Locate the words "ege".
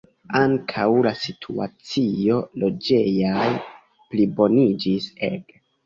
5.35-5.67